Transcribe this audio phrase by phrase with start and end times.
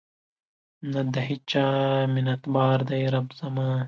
[0.91, 1.65] نه د هیچا
[2.13, 3.69] منتبار دی رب زما